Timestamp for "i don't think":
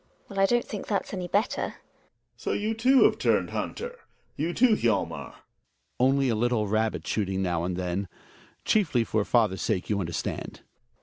0.39-0.87